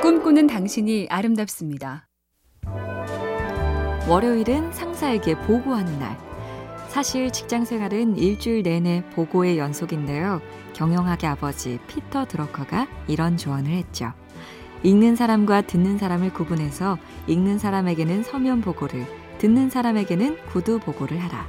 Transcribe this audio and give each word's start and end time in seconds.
꿈꾸는 0.00 0.46
당신이 0.46 1.08
아름답습니다. 1.10 2.08
월요일은 4.08 4.72
상사에게 4.72 5.36
보고하는 5.40 5.98
날. 5.98 6.16
사실 6.88 7.32
직장 7.32 7.64
생활은 7.64 8.16
일주일 8.16 8.62
내내 8.62 9.02
보고의 9.14 9.58
연속인데요. 9.58 10.40
경영학의 10.74 11.28
아버지 11.28 11.80
피터 11.88 12.26
드러커가 12.26 12.86
이런 13.08 13.36
조언을 13.36 13.72
했죠. 13.72 14.12
읽는 14.84 15.16
사람과 15.16 15.62
듣는 15.62 15.98
사람을 15.98 16.32
구분해서 16.32 16.96
읽는 17.26 17.58
사람에게는 17.58 18.22
서면 18.22 18.60
보고를, 18.60 19.04
듣는 19.38 19.68
사람에게는 19.68 20.46
구두 20.46 20.78
보고를 20.78 21.18
하라. 21.18 21.44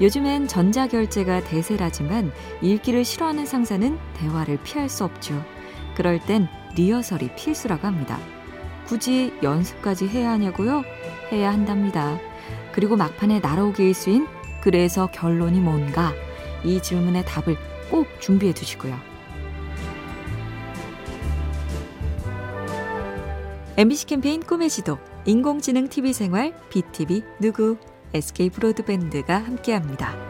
요즘엔 0.00 0.48
전자결제가 0.48 1.44
대세라지만 1.44 2.32
읽기를 2.62 3.04
싫어하는 3.04 3.44
상사는 3.44 3.98
대화를 4.14 4.58
피할 4.64 4.88
수 4.88 5.04
없죠. 5.04 5.44
그럴 6.00 6.18
땐 6.18 6.48
리허설이 6.76 7.34
필수라고 7.36 7.86
합니다. 7.86 8.18
굳이 8.86 9.34
연습까지 9.42 10.08
해야 10.08 10.30
하냐고요? 10.30 10.82
해야 11.30 11.52
한답니다. 11.52 12.18
그리고 12.72 12.96
막판에 12.96 13.40
날아오기 13.40 13.82
일수인 13.82 14.26
그래서 14.62 15.08
결론이 15.08 15.60
뭔가 15.60 16.14
이 16.64 16.80
질문의 16.80 17.26
답을 17.26 17.58
꼭 17.90 18.06
준비해 18.18 18.54
두시고요. 18.54 18.98
MBC 23.76 24.06
캠페인 24.06 24.40
꿈의 24.42 24.70
지도 24.70 24.96
인공지능 25.26 25.88
TV 25.88 26.14
생활 26.14 26.54
BTV 26.70 27.22
누구 27.40 27.76
SK 28.14 28.48
브로드밴드가 28.48 29.36
함께합니다. 29.36 30.29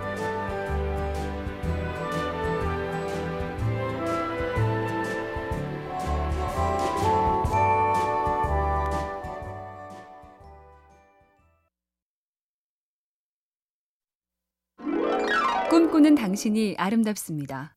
꿈꾸는 16.00 16.14
당신이 16.14 16.76
아름답습니다. 16.78 17.74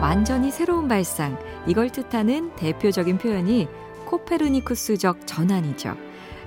완전히 0.00 0.50
새로운 0.50 0.88
발상, 0.88 1.38
이걸 1.66 1.90
뜻하는 1.90 2.54
대표적인 2.56 3.18
표현이 3.18 3.68
코페르니쿠스적 4.06 5.26
전환이죠. 5.26 5.96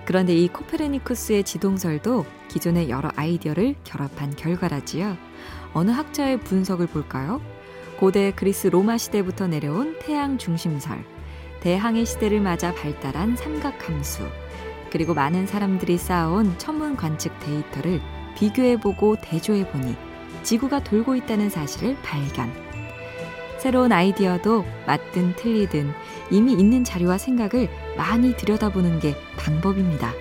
그런데 0.06 0.34
이 0.34 0.48
코페르니쿠스의 0.48 1.44
지동설도 1.44 2.26
기존의 2.48 2.90
여러 2.90 3.12
아이디어를 3.16 3.76
결합한 3.84 4.36
결과라지요. 4.36 5.16
어느 5.74 5.92
학자의 5.92 6.40
분석을 6.40 6.88
볼까요? 6.88 7.40
고대 8.00 8.32
그리스 8.32 8.68
로마 8.68 8.98
시대부터 8.98 9.48
내려온 9.48 9.96
태양 10.00 10.40
중심설, 10.40 11.04
대항해 11.60 12.06
시대를 12.06 12.42
맞아 12.42 12.74
발달한 12.74 13.36
삼각함수, 13.36 14.24
그리고 14.92 15.14
많은 15.14 15.46
사람들이 15.46 16.00
쌓아온 16.00 16.58
천문 16.58 16.96
관측 16.96 17.38
데이터를 17.42 18.02
비교해보고 18.36 19.18
대조해보니 19.22 19.96
지구가 20.44 20.84
돌고 20.84 21.16
있다는 21.16 21.50
사실을 21.50 21.98
발견. 22.02 22.52
새로운 23.58 23.92
아이디어도 23.92 24.64
맞든 24.88 25.36
틀리든 25.36 25.92
이미 26.32 26.54
있는 26.54 26.84
자료와 26.84 27.18
생각을 27.18 27.70
많이 27.98 28.36
들여다보는 28.38 29.00
게 29.00 29.16
방법입니다. 29.38 30.14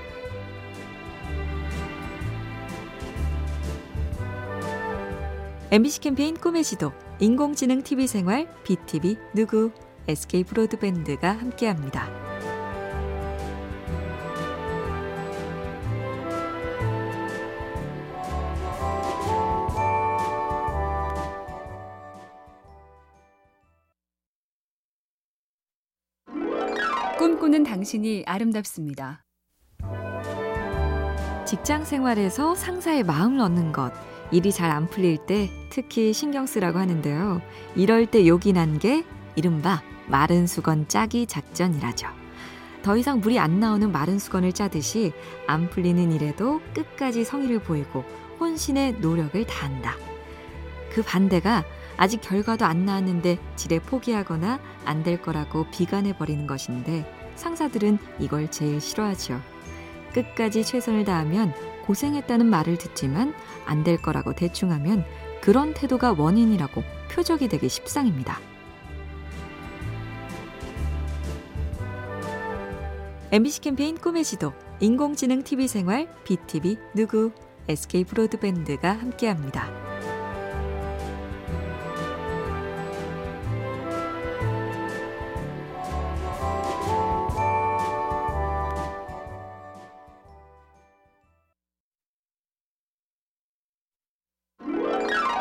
MBC 5.71 6.01
캠페인 6.01 6.35
꿈의 6.35 6.65
지도, 6.65 6.93
인공지능 7.21 7.83
TV 7.83 8.07
생활, 8.07 8.49
BTV 8.65 9.19
누구, 9.35 9.71
SK 10.09 10.45
브로드밴드가 10.45 11.31
함께합니다. 11.31 12.38
꿈꾸는 27.19 27.65
당신이 27.65 28.23
아름답습니다. 28.27 29.25
직장 31.45 31.85
생활에서 31.85 32.55
상사의 32.55 33.03
마음을 33.03 33.41
얻는 33.41 33.73
것, 33.73 33.93
일이 34.31 34.53
잘 34.53 34.71
안 34.71 34.87
풀릴 34.89 35.19
때 35.27 35.51
특히 35.71 36.13
신경 36.13 36.47
쓰라고 36.47 36.79
하는데요. 36.79 37.43
이럴 37.75 38.07
때 38.07 38.27
욕이 38.27 38.53
난 38.53 38.79
게 38.79 39.05
이른바 39.35 39.83
마른 40.07 40.47
수건 40.47 40.87
짜기 40.87 41.27
작전이라죠. 41.27 42.07
더 42.83 42.97
이상 42.97 43.19
물이 43.21 43.39
안 43.41 43.59
나오는 43.59 43.91
마른 43.91 44.19
수건을 44.21 44.53
짜듯이 44.53 45.13
안 45.49 45.69
풀리는 45.69 46.13
일에도 46.13 46.61
끝까지 46.75 47.25
성의를 47.25 47.59
보이고 47.61 48.05
혼신의 48.39 49.01
노력을 49.01 49.45
다한다. 49.45 49.97
그 50.93 51.03
반대가 51.03 51.65
아직 51.99 52.21
결과도 52.23 52.65
안 52.65 52.85
나왔는데 52.87 53.39
지레 53.57 53.81
포기하거나 53.81 54.61
안 54.85 55.03
될 55.03 55.21
거라고 55.21 55.67
비관해 55.71 56.17
버리는 56.17 56.47
것인데 56.47 57.05
상사들은 57.37 57.99
이걸 58.19 58.51
제일 58.51 58.81
싫어하죠. 58.81 59.41
끝까지 60.15 60.65
최선을 60.65 61.05
다하면 61.05 61.53
고생했다는 61.87 62.47
말을 62.47 62.79
듣지만 62.79 63.35
안 63.67 63.85
될 63.85 64.01
거라고 64.01 64.33
대충하면 64.35 65.05
그런 65.41 65.75
태도가 65.75 66.15
원인이라고 66.19 66.83
표적이 67.11 67.49
되기 67.49 67.69
십상입니다. 67.69 68.39
MBC 73.31 73.61
캠페인 73.61 73.97
꿈의 73.99 74.25
지도, 74.25 74.53
인공지능 74.81 75.43
TV 75.43 75.69
생활, 75.69 76.09
BTV 76.25 76.79
누구, 76.95 77.31
SK 77.69 78.05
브로드밴드가 78.05 78.91
함께합니다. 78.93 79.88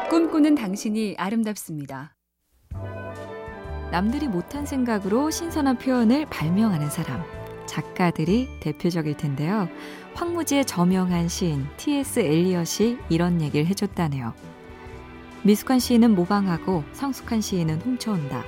꿈꾸는 0.09 0.56
당신이 0.56 1.16
아름답습니다. 1.18 2.16
남들이 3.91 4.29
못한 4.29 4.66
생각으로 4.66 5.29
신선한 5.29 5.79
표현을 5.79 6.25
발명하는 6.28 6.90
사람. 6.90 7.22
작가들이 7.66 8.47
대표적일 8.62 9.17
텐데요. 9.17 9.67
황무지의 10.13 10.63
저명한 10.63 11.28
시인 11.28 11.67
T.S. 11.75 12.22
엘리엇이 12.22 12.97
이런 13.09 13.41
얘기를 13.41 13.66
해줬다네요. 13.67 14.34
미숙한 15.44 15.79
시인은 15.79 16.16
모방하고 16.16 16.85
성숙한 16.94 17.41
시인은 17.41 17.81
훔쳐온다. 17.81 18.46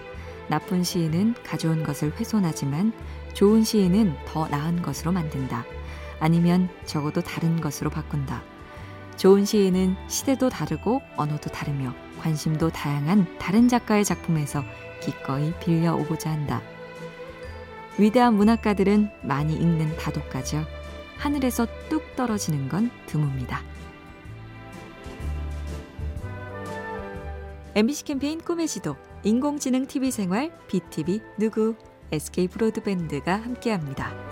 나쁜 0.48 0.82
시인은 0.82 1.36
가져온 1.44 1.84
것을 1.84 2.14
훼손하지만 2.18 2.94
좋은 3.34 3.66
시인은 3.66 4.16
더 4.26 4.48
나은 4.48 4.82
것으로 4.82 5.12
만든다. 5.12 5.66
아니면 6.22 6.70
적어도 6.86 7.20
다른 7.20 7.60
것으로 7.60 7.90
바꾼다. 7.90 8.59
좋은 9.20 9.44
시인은 9.44 9.98
시대도 10.08 10.48
다르고 10.48 11.02
언어도 11.18 11.50
다르며 11.50 11.94
관심도 12.22 12.70
다양한 12.70 13.38
다른 13.38 13.68
작가의 13.68 14.06
작품에서 14.06 14.64
기꺼이 15.02 15.54
빌려오고자 15.60 16.32
한다. 16.32 16.62
위대한 17.98 18.36
문학가들은 18.36 19.10
많이 19.24 19.56
읽는 19.56 19.98
다독가죠. 19.98 20.64
하늘에서 21.18 21.68
뚝 21.90 22.16
떨어지는 22.16 22.70
건 22.70 22.92
드뭅니다. 23.08 23.58
MBC 27.76 28.06
캠페인 28.06 28.40
꿈의 28.40 28.70
지도, 28.70 28.96
인공지능 29.24 29.86
TV 29.86 30.12
생활, 30.12 30.58
BTV 30.70 31.22
누구, 31.38 31.76
SK 32.14 32.48
브로드밴드가 32.48 33.36
함께합니다. 33.36 34.29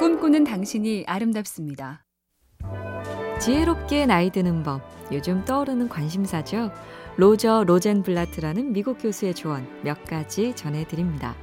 꿈꾸는 0.00 0.44
당신이 0.44 1.04
아름답습니다. 1.06 2.06
지혜롭게 3.38 4.06
나이 4.06 4.30
드는 4.30 4.62
법. 4.62 4.80
요즘 5.12 5.44
떠오르는 5.44 5.90
관심사죠. 5.90 6.72
로저 7.18 7.64
로젠블라트라는 7.64 8.72
미국 8.72 8.96
교수의 8.96 9.34
조언 9.34 9.68
몇 9.82 10.02
가지 10.06 10.56
전해드립니다. 10.56 11.34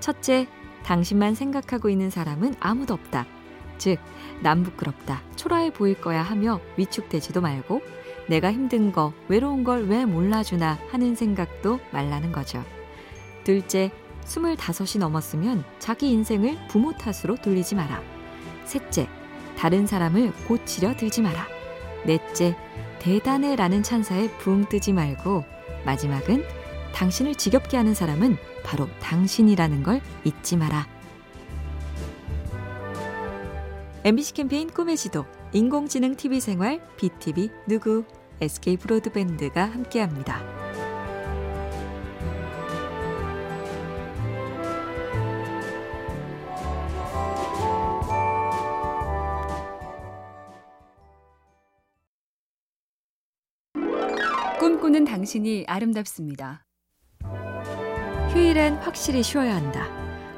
첫째, 0.00 0.48
당신만 0.84 1.34
생각하고 1.34 1.90
있는 1.90 2.08
사람은 2.08 2.54
아무도 2.60 2.94
없다. 2.94 3.26
즉, 3.76 3.98
남 4.42 4.62
부끄럽다, 4.62 5.20
초라해 5.36 5.70
보일 5.74 6.00
거야 6.00 6.22
하며 6.22 6.60
위축되지도 6.78 7.42
말고 7.42 7.82
내가 8.26 8.50
힘든 8.50 8.90
거, 8.90 9.12
외로운 9.28 9.64
걸 9.64 9.84
왜 9.84 10.06
몰라주나 10.06 10.78
하는 10.90 11.14
생각도 11.14 11.78
말라는 11.92 12.32
거죠. 12.32 12.64
둘째, 13.44 13.90
25이 14.24 14.98
넘었으면 14.98 15.64
자기 15.78 16.10
인생을 16.10 16.58
부모 16.68 16.92
탓으로 16.92 17.36
돌리지 17.36 17.74
마라. 17.74 18.02
셋째, 18.64 19.08
다른 19.56 19.86
사람을 19.86 20.32
고치려 20.46 20.96
들지 20.96 21.22
마라. 21.22 21.46
넷째, 22.04 22.56
대단해 22.98 23.56
라는 23.56 23.82
찬사에 23.82 24.30
붕 24.38 24.68
뜨지 24.68 24.92
말고 24.92 25.44
마지막은 25.84 26.44
당신을 26.94 27.34
지겹게 27.34 27.76
하는 27.76 27.94
사람은 27.94 28.36
바로 28.64 28.88
당신이라는 29.00 29.82
걸 29.82 30.00
잊지 30.24 30.56
마라. 30.56 30.86
MBC 34.04 34.34
캠페인 34.34 34.68
꿈의 34.68 34.96
지도, 34.96 35.24
인공지능 35.52 36.16
TV 36.16 36.40
생활, 36.40 36.80
BTV 36.96 37.50
누구, 37.68 38.04
SK 38.40 38.76
브로드밴드가 38.78 39.64
함께합니다. 39.64 40.61
꿈꾸는 54.62 55.04
당신이 55.04 55.64
아름답습니다. 55.66 56.64
휴일엔 58.32 58.74
확실히 58.74 59.24
쉬어야 59.24 59.56
한다. 59.56 59.88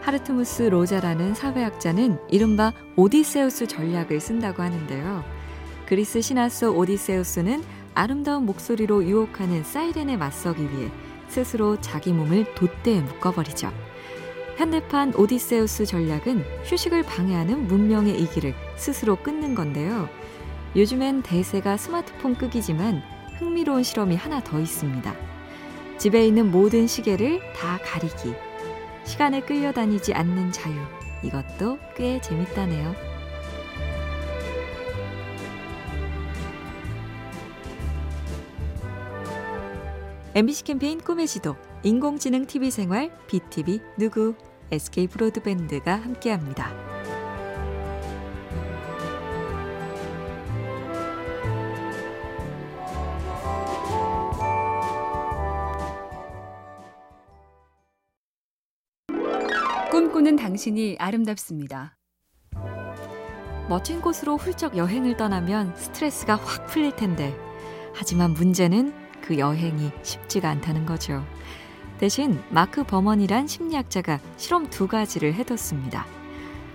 하르트무스 0.00 0.62
로자라는 0.62 1.34
사회학자는 1.34 2.16
이른바 2.30 2.72
오디세우스 2.96 3.66
전략을 3.66 4.18
쓴다고 4.22 4.62
하는데요. 4.62 5.22
그리스 5.84 6.22
신화 6.22 6.48
속 6.48 6.78
오디세우스는 6.78 7.62
아름다운 7.92 8.46
목소리로 8.46 9.04
유혹하는 9.04 9.62
사이렌에 9.62 10.16
맞서기 10.16 10.62
위해 10.70 10.90
스스로 11.28 11.78
자기 11.82 12.14
몸을 12.14 12.54
돛대에 12.54 13.02
묶어버리죠. 13.02 13.70
현대판 14.56 15.16
오디세우스 15.16 15.84
전략은 15.84 16.42
휴식을 16.64 17.02
방해하는 17.02 17.66
문명의 17.66 18.18
이기를 18.22 18.54
스스로 18.76 19.16
끊는 19.16 19.54
건데요. 19.54 20.08
요즘엔 20.76 21.24
대세가 21.24 21.76
스마트폰 21.76 22.36
끄기지만 22.36 23.02
흥미로운 23.38 23.82
실험이 23.82 24.16
하나 24.16 24.40
더 24.40 24.60
있습니다. 24.60 25.14
집에 25.98 26.26
있는 26.26 26.50
모든 26.50 26.86
시계를 26.86 27.40
다 27.54 27.78
가리기. 27.84 28.34
시간에 29.04 29.40
끌려다니지 29.40 30.14
않는 30.14 30.52
자유. 30.52 30.74
이것도 31.22 31.78
꽤 31.96 32.20
재밌다네요. 32.20 32.94
MBC 40.34 40.64
캠페인 40.64 41.00
꿈의 41.00 41.28
지도, 41.28 41.54
인공지능 41.84 42.46
TV 42.46 42.70
생활, 42.72 43.16
BTV 43.28 43.80
누구, 43.96 44.34
SK 44.72 45.06
브로드밴드가 45.06 45.94
함께합니다. 45.94 46.93
꿈꾸는 59.94 60.34
당신이 60.34 60.96
아름답습니다. 60.98 61.96
멋진 63.68 64.00
곳으로 64.00 64.36
훌쩍 64.36 64.76
여행을 64.76 65.16
떠나면 65.16 65.76
스트레스가 65.76 66.34
확 66.34 66.66
풀릴 66.66 66.96
텐데. 66.96 67.32
하지만 67.94 68.32
문제는 68.32 68.92
그 69.22 69.38
여행이 69.38 69.92
쉽지가 70.02 70.50
않다는 70.50 70.84
거죠. 70.84 71.24
대신 71.98 72.42
마크 72.50 72.82
버먼이란 72.82 73.46
심리학자가 73.46 74.18
실험 74.36 74.68
두 74.68 74.88
가지를 74.88 75.32
해뒀습니다. 75.34 76.06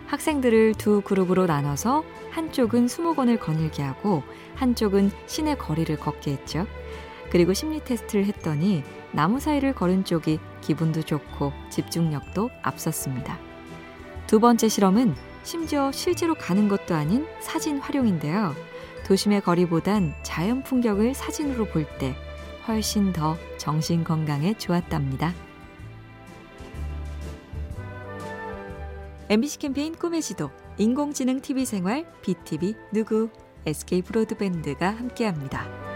학생들을 0.08 0.76
두 0.76 1.02
그룹으로 1.02 1.46
나눠서 1.46 2.06
한쪽은 2.32 2.88
수목원을 2.88 3.38
거닐게 3.38 3.84
하고 3.84 4.24
한쪽은 4.56 5.12
시내 5.28 5.56
거리를 5.56 5.94
걷게 5.98 6.32
했죠. 6.32 6.66
그리고 7.32 7.54
심리 7.54 7.80
테스트를 7.84 8.26
했더니 8.26 8.84
나무 9.12 9.40
사이를 9.40 9.74
걸은 9.74 10.06
쪽이 10.06 10.40
기분도 10.62 11.02
좋고 11.04 11.54
집중력도 11.70 12.50
앞섰습니다. 12.62 13.38
두 14.28 14.40
번째 14.40 14.68
실험은 14.68 15.16
심지어 15.44 15.92
실제로 15.92 16.36
가는 16.36 16.68
것도 16.68 16.96
아닌 16.96 17.26
사진 17.40 17.80
활용인데요. 17.80 18.54
도심의 19.06 19.42
거리보단 19.42 20.14
자연 20.22 20.64
풍경을 20.64 21.14
사진으로 21.14 21.66
볼 21.66 21.86
때 21.98 22.16
훨씬 22.68 23.12
더 23.14 23.36
정신 23.58 24.04
건강에 24.04 24.54
좋았답니다. 24.54 25.34
MBC 29.30 29.60
캠페인 29.60 29.96
꿈의 29.96 30.22
지도, 30.22 30.52
인공지능 30.78 31.40
TV 31.42 31.66
생활, 31.66 32.06
BTV 32.22 32.76
누구, 32.92 33.30
SK 33.66 34.04
브로드밴드가 34.04 34.90
함께합니다. 34.92 35.89